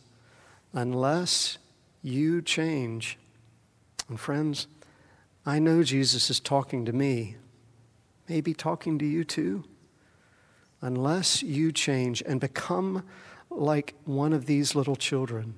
unless 0.73 1.57
you 2.01 2.41
change, 2.41 3.17
and 4.09 4.19
friends, 4.19 4.67
I 5.45 5.59
know 5.59 5.83
Jesus 5.83 6.29
is 6.29 6.39
talking 6.39 6.85
to 6.85 6.93
me, 6.93 7.35
maybe 8.27 8.53
talking 8.53 8.97
to 8.99 9.05
you 9.05 9.23
too. 9.23 9.63
Unless 10.81 11.43
you 11.43 11.71
change 11.71 12.23
and 12.25 12.39
become 12.39 13.03
like 13.49 13.93
one 14.05 14.33
of 14.33 14.47
these 14.47 14.73
little 14.73 14.95
children, 14.95 15.53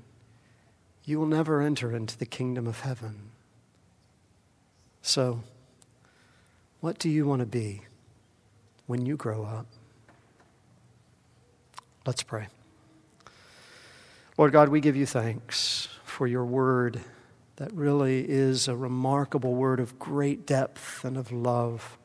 you 1.05 1.19
will 1.19 1.27
never 1.27 1.61
enter 1.61 1.95
into 1.95 2.17
the 2.17 2.25
kingdom 2.25 2.67
of 2.67 2.81
heaven. 2.81 3.31
So, 5.01 5.41
what 6.79 6.97
do 6.97 7.09
you 7.09 7.25
want 7.25 7.41
to 7.41 7.45
be 7.45 7.81
when 8.87 9.05
you 9.05 9.17
grow 9.17 9.43
up? 9.43 9.65
Let's 12.05 12.23
pray. 12.23 12.47
Lord 14.37 14.51
God, 14.51 14.69
we 14.69 14.79
give 14.81 14.95
you 14.95 15.05
thanks 15.05 15.87
for 16.03 16.27
your 16.27 16.45
word 16.45 17.01
that 17.57 17.71
really 17.73 18.27
is 18.27 18.67
a 18.67 18.75
remarkable 18.75 19.53
word 19.53 19.79
of 19.79 19.99
great 19.99 20.45
depth 20.45 21.05
and 21.05 21.17
of 21.17 21.31
love. 21.31 21.97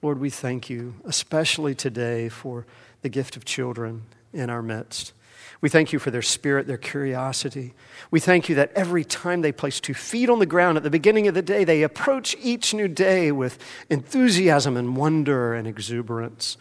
Lord, 0.00 0.18
we 0.18 0.30
thank 0.30 0.70
you, 0.70 0.94
especially 1.04 1.74
today, 1.74 2.28
for 2.28 2.66
the 3.02 3.08
gift 3.08 3.36
of 3.36 3.44
children 3.44 4.04
in 4.32 4.48
our 4.48 4.62
midst. 4.62 5.12
We 5.60 5.68
thank 5.68 5.92
you 5.92 5.98
for 5.98 6.10
their 6.10 6.22
spirit, 6.22 6.66
their 6.66 6.76
curiosity. 6.76 7.74
We 8.10 8.20
thank 8.20 8.48
you 8.48 8.54
that 8.56 8.72
every 8.74 9.04
time 9.04 9.40
they 9.40 9.52
place 9.52 9.80
two 9.80 9.94
feet 9.94 10.28
on 10.28 10.38
the 10.38 10.46
ground 10.46 10.76
at 10.76 10.82
the 10.82 10.90
beginning 10.90 11.28
of 11.28 11.34
the 11.34 11.42
day, 11.42 11.64
they 11.64 11.82
approach 11.82 12.36
each 12.40 12.74
new 12.74 12.88
day 12.88 13.32
with 13.32 13.58
enthusiasm 13.88 14.76
and 14.76 14.96
wonder 14.96 15.54
and 15.54 15.66
exuberance. 15.66 16.56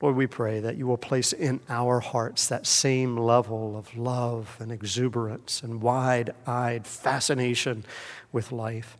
Lord, 0.00 0.14
we 0.14 0.28
pray 0.28 0.60
that 0.60 0.76
you 0.76 0.86
will 0.86 0.96
place 0.96 1.32
in 1.32 1.60
our 1.68 1.98
hearts 1.98 2.46
that 2.46 2.66
same 2.66 3.16
level 3.16 3.76
of 3.76 3.96
love 3.96 4.56
and 4.60 4.70
exuberance 4.70 5.60
and 5.62 5.82
wide 5.82 6.30
eyed 6.46 6.86
fascination 6.86 7.84
with 8.30 8.52
life. 8.52 8.96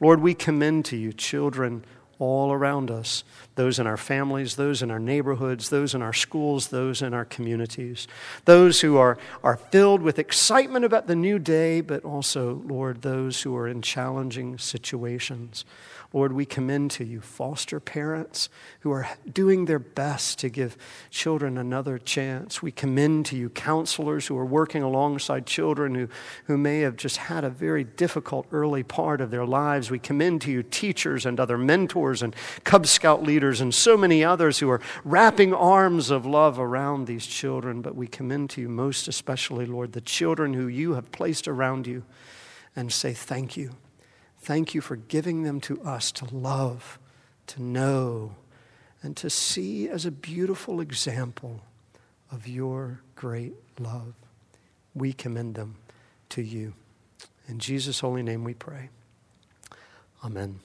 Lord, 0.00 0.20
we 0.20 0.34
commend 0.34 0.84
to 0.86 0.96
you 0.96 1.12
children 1.12 1.84
all 2.20 2.52
around 2.52 2.90
us 2.90 3.24
those 3.56 3.78
in 3.78 3.86
our 3.86 3.96
families, 3.96 4.56
those 4.56 4.80
in 4.80 4.90
our 4.90 4.98
neighborhoods, 4.98 5.68
those 5.68 5.94
in 5.94 6.00
our 6.00 6.12
schools, 6.14 6.68
those 6.68 7.02
in 7.02 7.12
our 7.12 7.26
communities, 7.26 8.08
those 8.46 8.80
who 8.80 8.96
are, 8.96 9.18
are 9.42 9.56
filled 9.56 10.00
with 10.00 10.18
excitement 10.18 10.84
about 10.84 11.08
the 11.08 11.16
new 11.16 11.38
day, 11.38 11.80
but 11.82 12.02
also, 12.04 12.62
Lord, 12.64 13.02
those 13.02 13.42
who 13.42 13.54
are 13.56 13.68
in 13.68 13.82
challenging 13.82 14.56
situations. 14.56 15.66
Lord, 16.12 16.32
we 16.32 16.44
commend 16.44 16.90
to 16.92 17.04
you 17.04 17.20
foster 17.20 17.78
parents 17.78 18.48
who 18.80 18.90
are 18.90 19.08
doing 19.32 19.66
their 19.66 19.78
best 19.78 20.40
to 20.40 20.48
give 20.48 20.76
children 21.08 21.56
another 21.56 21.98
chance. 21.98 22.60
We 22.60 22.72
commend 22.72 23.26
to 23.26 23.36
you 23.36 23.48
counselors 23.48 24.26
who 24.26 24.36
are 24.36 24.44
working 24.44 24.82
alongside 24.82 25.46
children 25.46 25.94
who, 25.94 26.08
who 26.46 26.58
may 26.58 26.80
have 26.80 26.96
just 26.96 27.18
had 27.18 27.44
a 27.44 27.50
very 27.50 27.84
difficult 27.84 28.48
early 28.50 28.82
part 28.82 29.20
of 29.20 29.30
their 29.30 29.46
lives. 29.46 29.88
We 29.88 30.00
commend 30.00 30.42
to 30.42 30.50
you 30.50 30.64
teachers 30.64 31.24
and 31.24 31.38
other 31.38 31.56
mentors 31.56 32.22
and 32.22 32.34
Cub 32.64 32.88
Scout 32.88 33.22
leaders 33.22 33.60
and 33.60 33.72
so 33.72 33.96
many 33.96 34.24
others 34.24 34.58
who 34.58 34.68
are 34.68 34.80
wrapping 35.04 35.54
arms 35.54 36.10
of 36.10 36.26
love 36.26 36.58
around 36.58 37.06
these 37.06 37.24
children. 37.24 37.82
But 37.82 37.94
we 37.94 38.08
commend 38.08 38.50
to 38.50 38.60
you 38.60 38.68
most 38.68 39.06
especially, 39.06 39.64
Lord, 39.64 39.92
the 39.92 40.00
children 40.00 40.54
who 40.54 40.66
you 40.66 40.94
have 40.94 41.12
placed 41.12 41.46
around 41.46 41.86
you 41.86 42.02
and 42.74 42.92
say 42.92 43.12
thank 43.12 43.56
you. 43.56 43.76
Thank 44.40 44.74
you 44.74 44.80
for 44.80 44.96
giving 44.96 45.42
them 45.42 45.60
to 45.62 45.80
us 45.82 46.10
to 46.12 46.34
love, 46.34 46.98
to 47.48 47.62
know, 47.62 48.36
and 49.02 49.16
to 49.16 49.30
see 49.30 49.88
as 49.88 50.06
a 50.06 50.10
beautiful 50.10 50.80
example 50.80 51.60
of 52.30 52.46
your 52.46 53.00
great 53.16 53.54
love. 53.78 54.14
We 54.94 55.12
commend 55.12 55.54
them 55.54 55.76
to 56.30 56.42
you. 56.42 56.74
In 57.48 57.58
Jesus' 57.58 58.00
holy 58.00 58.22
name 58.22 58.44
we 58.44 58.54
pray. 58.54 58.90
Amen. 60.24 60.60